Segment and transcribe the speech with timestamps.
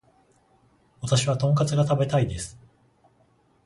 [0.99, 2.57] 私はトンカツが食べたいです